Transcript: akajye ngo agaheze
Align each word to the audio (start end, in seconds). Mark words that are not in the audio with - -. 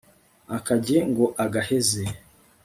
akajye 0.57 0.97
ngo 1.09 1.25
agaheze 1.43 2.03